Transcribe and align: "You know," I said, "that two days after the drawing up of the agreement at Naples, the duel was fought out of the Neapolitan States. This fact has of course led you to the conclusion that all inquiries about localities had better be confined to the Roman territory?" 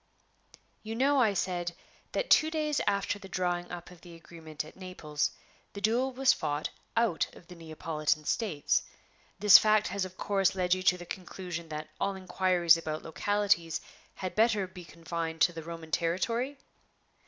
"You 0.81 0.95
know," 0.95 1.21
I 1.21 1.35
said, 1.35 1.73
"that 2.13 2.31
two 2.31 2.49
days 2.49 2.81
after 2.87 3.19
the 3.19 3.29
drawing 3.29 3.69
up 3.71 3.91
of 3.91 4.01
the 4.01 4.15
agreement 4.15 4.65
at 4.65 4.75
Naples, 4.75 5.29
the 5.73 5.79
duel 5.79 6.11
was 6.11 6.33
fought 6.33 6.71
out 6.97 7.27
of 7.35 7.45
the 7.45 7.53
Neapolitan 7.53 8.25
States. 8.25 8.81
This 9.37 9.59
fact 9.59 9.89
has 9.89 10.03
of 10.03 10.17
course 10.17 10.55
led 10.55 10.73
you 10.73 10.81
to 10.81 10.97
the 10.97 11.05
conclusion 11.05 11.69
that 11.69 11.89
all 11.99 12.15
inquiries 12.15 12.77
about 12.77 13.03
localities 13.03 13.79
had 14.15 14.33
better 14.33 14.65
be 14.65 14.83
confined 14.85 15.39
to 15.41 15.53
the 15.53 15.61
Roman 15.61 15.91
territory?" 15.91 16.57